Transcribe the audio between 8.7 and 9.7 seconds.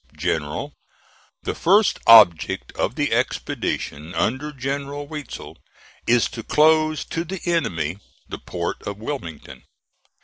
of Wilmington.